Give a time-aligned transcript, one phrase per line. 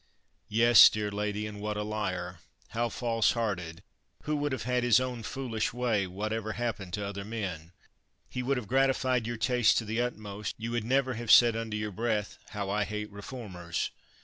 [0.49, 2.39] Yes, dear lady, and what a liar!
[2.69, 3.83] how false hearted!
[4.23, 7.71] who would have had his own foolish way whatever happened to other men!
[8.27, 11.77] He would have gratified your taste to the utmost; you would never have said under
[11.77, 13.91] your breath, "How I hate reformers!"